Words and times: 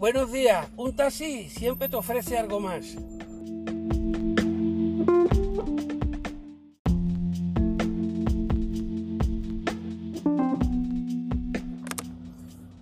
Buenos 0.00 0.32
días, 0.32 0.66
un 0.78 0.96
taxi 0.96 1.50
siempre 1.50 1.86
te 1.86 1.94
ofrece 1.94 2.38
algo 2.38 2.58
más. 2.58 2.96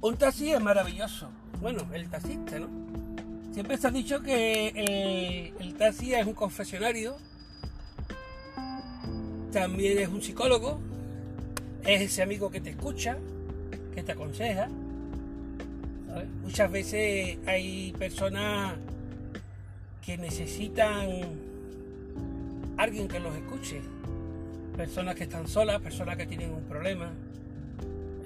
Un 0.01 0.16
taxi 0.16 0.52
es 0.52 0.62
maravilloso. 0.62 1.29
Bueno, 1.61 1.80
el 1.93 2.09
taxista, 2.09 2.61
¿no? 2.61 2.69
Siempre 3.50 3.79
se 3.79 3.89
ha 3.89 3.91
dicho 3.91 4.23
que 4.23 5.53
el, 5.59 5.75
taxi 5.75 6.14
es 6.14 6.25
un 6.25 6.35
confesionario, 6.35 7.16
también 9.50 9.98
es 9.98 10.09
un 10.09 10.23
psicólogo, 10.23 10.79
es 11.82 12.01
ese 12.01 12.23
amigo 12.23 12.48
que 12.52 12.60
te 12.60 12.71
escucha, 12.71 13.19
que 13.93 14.05
te 14.05 14.12
aconseja. 14.12 14.69
Muchas 16.43 16.71
veces 16.71 17.39
hay 17.47 17.93
personas 17.98 18.75
que 20.05 20.16
necesitan 20.16 21.09
alguien 22.77 23.09
que 23.09 23.21
los 23.21 23.35
escuche. 23.35 23.80
Personas 24.77 25.15
que 25.16 25.25
están 25.25 25.49
solas, 25.49 25.80
personas 25.80 26.16
que 26.16 26.27
tienen 26.27 26.52
un 26.52 26.63
problema, 26.63 27.11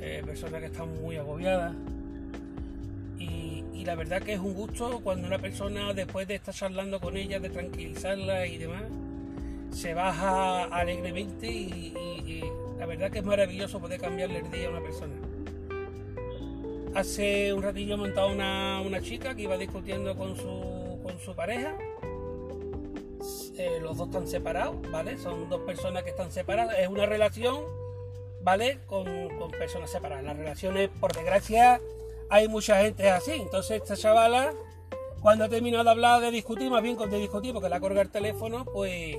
eh, 0.00 0.22
personas 0.24 0.60
que 0.60 0.66
están 0.66 1.00
muy 1.00 1.16
agobiadas. 1.16 1.74
Y, 3.18 3.64
y, 3.72 3.84
la 3.84 3.94
verdad 3.94 4.22
que 4.22 4.34
es 4.34 4.40
un 4.40 4.54
gusto 4.54 5.00
cuando 5.02 5.26
una 5.26 5.38
persona, 5.38 5.92
después 5.94 6.28
de 6.28 6.36
estar 6.36 6.54
charlando 6.54 7.00
con 7.00 7.16
ella, 7.16 7.40
de 7.40 7.50
tranquilizarla 7.50 8.46
y 8.46 8.58
demás, 8.58 8.82
se 9.72 9.94
baja 9.94 10.64
alegremente 10.64 11.50
y, 11.50 12.42
la 12.78 12.86
verdad 12.86 13.10
que 13.10 13.20
es 13.20 13.24
maravilloso 13.24 13.80
poder 13.80 14.00
cambiarle 14.00 14.38
el 14.38 14.50
día 14.50 14.66
a 14.66 14.70
una 14.70 14.80
persona. 14.80 15.14
Hace 16.94 17.54
un 17.54 17.62
ratillo 17.62 17.94
he 17.94 17.96
montado 17.96 18.28
una, 18.28 18.82
una 18.82 19.00
chica 19.00 19.34
que 19.34 19.42
iba 19.42 19.56
discutiendo 19.56 20.14
con 20.14 20.36
su, 20.36 21.00
con 21.02 21.18
su 21.18 21.34
pareja. 21.34 21.74
Eh, 23.56 23.78
los 23.80 23.96
dos 23.96 24.08
están 24.08 24.26
separados, 24.26 24.76
¿vale? 24.90 25.16
Son 25.16 25.48
dos 25.48 25.60
personas 25.62 26.02
que 26.02 26.10
están 26.10 26.30
separadas. 26.30 26.78
Es 26.78 26.88
una 26.88 27.06
relación, 27.06 27.64
¿vale? 28.42 28.80
Con, 28.86 29.06
con 29.38 29.50
personas 29.52 29.90
separadas. 29.90 30.22
Las 30.22 30.36
relaciones, 30.36 30.90
por 31.00 31.14
desgracia, 31.14 31.80
hay 32.28 32.48
mucha 32.48 32.82
gente 32.82 33.08
así. 33.10 33.32
Entonces 33.32 33.80
esta 33.80 33.96
chavala, 33.96 34.52
cuando 35.22 35.44
ha 35.44 35.48
terminado 35.48 35.84
de 35.84 35.90
hablar, 35.90 36.20
de 36.20 36.30
discutir, 36.30 36.70
más 36.70 36.82
bien 36.82 36.96
con 36.96 37.08
de 37.08 37.18
discutir, 37.18 37.54
porque 37.54 37.70
la 37.70 37.80
colga 37.80 38.02
el 38.02 38.10
teléfono, 38.10 38.66
pues 38.66 39.16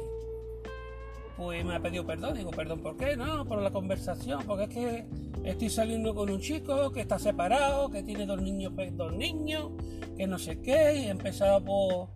pues 1.38 1.66
me 1.66 1.76
ha 1.76 1.80
pedido 1.80 2.06
perdón. 2.06 2.36
Digo, 2.36 2.52
perdón, 2.52 2.82
¿por 2.82 2.98
qué? 2.98 3.16
No, 3.16 3.46
por 3.46 3.62
la 3.62 3.72
conversación, 3.72 4.44
porque 4.46 4.64
es 4.64 4.70
que 4.70 5.06
estoy 5.44 5.70
saliendo 5.70 6.14
con 6.14 6.30
un 6.30 6.40
chico 6.40 6.92
que 6.92 7.02
está 7.02 7.20
separado, 7.20 7.90
que 7.90 8.04
tiene 8.04 8.26
dos 8.26 8.42
niños, 8.42 8.74
pues, 8.76 8.96
dos 8.96 9.14
niños, 9.14 9.72
que 10.18 10.28
no 10.28 10.38
sé 10.38 10.62
qué, 10.62 10.96
y 10.96 11.06
he 11.06 11.10
empezado 11.10 11.64
por 11.64 12.10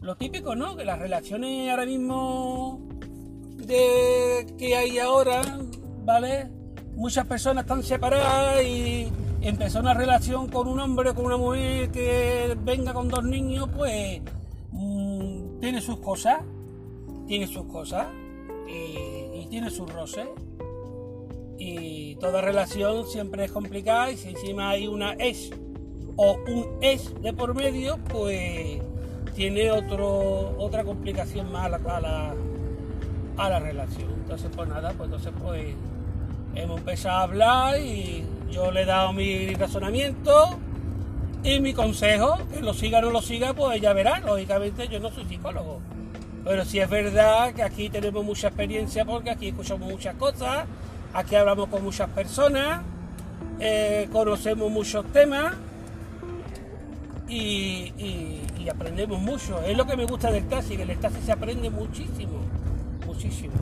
lo 0.00 0.16
típico, 0.16 0.54
¿no? 0.54 0.76
Que 0.76 0.84
las 0.84 0.98
relaciones 0.98 1.70
ahora 1.70 1.86
mismo 1.86 2.80
de 3.56 4.54
que 4.58 4.76
hay 4.76 4.98
ahora, 4.98 5.42
¿vale? 6.04 6.48
Muchas 6.94 7.26
personas 7.26 7.64
están 7.64 7.82
separadas 7.82 8.62
y 8.64 9.08
empezó 9.42 9.80
una 9.80 9.94
relación 9.94 10.48
con 10.48 10.68
un 10.68 10.80
hombre 10.80 11.14
con 11.14 11.26
una 11.26 11.36
mujer 11.36 11.90
que 11.90 12.56
venga 12.62 12.92
con 12.92 13.08
dos 13.08 13.24
niños, 13.24 13.68
pues 13.76 14.20
mmm, 14.72 15.60
tiene 15.60 15.80
sus 15.80 15.98
cosas, 15.98 16.40
tiene 17.26 17.46
sus 17.46 17.64
cosas 17.66 18.06
y, 18.70 19.46
tiene 19.50 19.70
su 19.70 19.84
roce. 19.86 20.28
Y 21.58 22.14
toda 22.16 22.40
relación 22.40 23.06
siempre 23.06 23.44
es 23.44 23.52
complicada 23.52 24.10
y 24.12 24.16
si 24.16 24.28
encima 24.28 24.70
hay 24.70 24.86
una 24.86 25.12
es 25.14 25.50
o 26.16 26.36
un 26.46 26.78
es 26.80 27.12
de 27.20 27.32
por 27.32 27.54
medio, 27.54 27.98
pues 28.08 28.80
tiene 29.34 29.70
otro, 29.70 30.54
otra 30.58 30.84
complicación 30.84 31.50
más 31.50 31.66
a 31.66 32.00
la, 32.00 32.34
a 33.36 33.48
la, 33.48 33.58
relación. 33.58 34.10
Entonces, 34.22 34.50
pues 34.54 34.68
nada, 34.68 34.92
pues 34.96 35.06
entonces 35.06 35.32
pues 35.42 35.74
hemos 36.54 36.78
empezado 36.78 37.16
a 37.16 37.22
hablar 37.22 37.80
y 37.80 38.24
yo 38.50 38.70
le 38.70 38.82
he 38.82 38.86
dado 38.86 39.12
mi 39.12 39.54
razonamiento 39.54 40.58
y 41.42 41.60
mi 41.60 41.72
consejo, 41.72 42.38
que 42.52 42.60
lo 42.60 42.74
siga 42.74 42.98
o 42.98 43.02
no 43.02 43.10
lo 43.10 43.22
siga, 43.22 43.54
pues 43.54 43.80
ya 43.80 43.92
verá, 43.92 44.20
lógicamente 44.20 44.88
yo 44.88 45.00
no 45.00 45.10
soy 45.10 45.24
psicólogo. 45.24 45.80
Pero 46.44 46.64
sí 46.64 46.80
es 46.80 46.88
verdad 46.88 47.52
que 47.52 47.62
aquí 47.62 47.90
tenemos 47.90 48.24
mucha 48.24 48.48
experiencia 48.48 49.04
porque 49.04 49.30
aquí 49.30 49.48
escuchamos 49.48 49.90
muchas 49.90 50.14
cosas, 50.16 50.64
aquí 51.12 51.34
hablamos 51.34 51.68
con 51.68 51.82
muchas 51.82 52.08
personas, 52.10 52.82
eh, 53.58 54.08
conocemos 54.10 54.70
muchos 54.70 55.04
temas 55.12 55.54
y, 57.28 57.92
aprendemos 58.70 59.20
mucho. 59.20 59.60
Es 59.62 59.76
lo 59.76 59.84
que 59.84 59.96
me 59.96 60.04
gusta 60.04 60.30
del 60.30 60.46
taxi, 60.48 60.76
que 60.76 60.84
el 60.84 60.98
taxi 60.98 61.20
se 61.22 61.32
aprende 61.32 61.70
muchísimo, 61.70 62.38
muchísimo. 63.06 63.54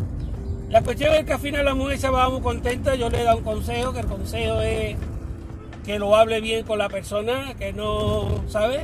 La 0.69 0.83
cuestión 0.83 1.15
es 1.15 1.25
que 1.25 1.33
al 1.33 1.41
final 1.41 1.65
la 1.65 1.75
mujer 1.75 1.99
se 1.99 2.11
va 2.11 2.29
muy 2.29 2.43
contenta, 2.43 2.95
yo 2.95 3.09
le 3.09 3.23
he 3.23 3.25
dado 3.25 3.39
un 3.39 3.45
consejo, 3.45 3.93
que 3.93 4.01
el 4.01 4.07
consejo 4.07 4.61
es 4.61 4.97
que 5.87 5.99
lo 5.99 6.15
hable 6.15 6.43
bien 6.43 6.67
con 6.67 6.79
la 6.79 6.91
persona, 6.91 7.55
que 7.59 7.73
no, 7.73 8.43
¿sabes? 8.49 8.83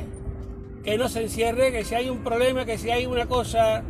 Que 0.84 0.98
no 0.98 1.08
se 1.08 1.22
encierre, 1.22 1.72
que 1.72 1.84
si 1.84 1.94
hay 1.94 2.10
un 2.10 2.18
problema, 2.18 2.64
que 2.64 2.78
si 2.78 2.90
hay 2.90 3.06
una 3.06 3.26
cosa... 3.26 3.82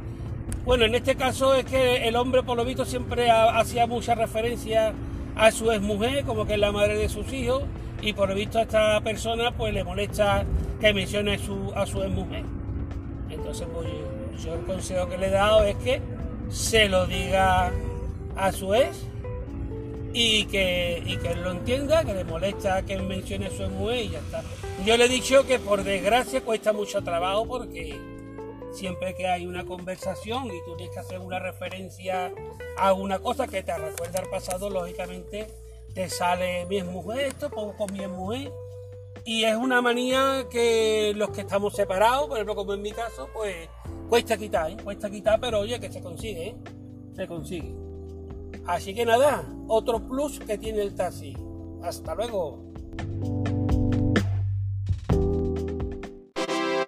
Bueno, 0.64 0.84
en 0.84 0.94
este 0.94 1.16
caso 1.16 1.54
es 1.54 1.64
que 1.64 2.08
el 2.08 2.16
hombre 2.16 2.42
por 2.42 2.56
lo 2.56 2.64
visto 2.64 2.84
siempre 2.84 3.30
hacía 3.30 3.86
mucha 3.86 4.14
referencia 4.14 4.94
a 5.36 5.50
su 5.50 5.70
exmujer, 5.70 6.24
como 6.24 6.46
que 6.46 6.54
es 6.54 6.58
la 6.58 6.72
madre 6.72 6.96
de 6.96 7.08
sus 7.08 7.30
hijos, 7.32 7.64
y 8.00 8.12
por 8.12 8.28
lo 8.28 8.34
visto 8.34 8.58
a 8.58 8.62
esta 8.62 9.00
persona 9.00 9.50
pues 9.50 9.74
le 9.74 9.82
molesta 9.82 10.44
que 10.80 10.94
mencione 10.94 11.38
su, 11.38 11.72
a 11.74 11.84
su 11.86 12.02
exmujer. 12.02 12.44
Entonces 13.30 13.66
pues 13.72 13.88
yo 14.42 14.54
el 14.54 14.60
consejo 14.60 15.08
que 15.08 15.18
le 15.18 15.26
he 15.26 15.30
dado 15.30 15.64
es 15.64 15.76
que 15.76 16.00
se 16.48 16.88
lo 16.88 17.06
diga 17.06 17.72
a 18.36 18.52
su 18.52 18.74
ex 18.74 19.06
y 20.16 20.46
que, 20.46 21.02
y 21.04 21.16
que 21.16 21.32
él 21.32 21.42
lo 21.42 21.50
entienda, 21.50 22.04
que 22.04 22.14
le 22.14 22.22
molesta 22.22 22.82
que 22.82 22.96
mencione 22.98 23.50
su 23.50 23.68
mujer 23.68 24.04
y 24.04 24.08
ya 24.10 24.20
está. 24.20 24.42
Yo 24.86 24.96
le 24.96 25.06
he 25.06 25.08
dicho 25.08 25.44
que 25.44 25.58
por 25.58 25.82
desgracia 25.82 26.40
cuesta 26.40 26.72
mucho 26.72 27.02
trabajo 27.02 27.44
porque 27.46 28.00
siempre 28.72 29.14
que 29.14 29.26
hay 29.26 29.44
una 29.44 29.64
conversación 29.64 30.46
y 30.46 30.64
tú 30.64 30.76
tienes 30.76 30.94
que 30.94 31.00
hacer 31.00 31.18
una 31.18 31.40
referencia 31.40 32.32
a 32.78 32.92
una 32.92 33.18
cosa 33.18 33.48
que 33.48 33.64
te 33.64 33.76
recuerda 33.76 34.20
al 34.20 34.30
pasado, 34.30 34.70
lógicamente 34.70 35.48
te 35.94 36.08
sale 36.08 36.64
mi 36.66 36.80
mujer 36.84 37.26
esto, 37.26 37.50
pongo 37.50 37.76
con 37.76 37.92
mi 37.92 38.06
mujer. 38.06 38.52
Y 39.24 39.44
es 39.44 39.56
una 39.56 39.82
manía 39.82 40.46
que 40.48 41.12
los 41.16 41.30
que 41.30 41.40
estamos 41.40 41.74
separados, 41.74 42.28
por 42.28 42.36
ejemplo 42.36 42.54
como 42.54 42.74
en 42.74 42.82
mi 42.82 42.92
caso, 42.92 43.28
pues 43.32 43.68
cuesta 44.08 44.36
quitar, 44.36 44.70
¿eh? 44.70 44.76
cuesta 44.84 45.10
quitar, 45.10 45.40
pero 45.40 45.60
oye 45.60 45.80
que 45.80 45.90
se 45.90 46.00
consigue, 46.00 46.48
¿eh? 46.48 46.56
se 47.16 47.26
consigue. 47.26 47.83
Así 48.66 48.94
que 48.94 49.04
nada, 49.04 49.44
otro 49.68 50.06
plus 50.08 50.40
que 50.40 50.56
tiene 50.58 50.82
el 50.82 50.94
taxi. 50.94 51.36
Hasta 51.82 52.14
luego. 52.14 52.72